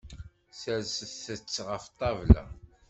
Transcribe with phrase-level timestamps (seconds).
[0.61, 2.43] Serset-tt ɣef ṭṭabla.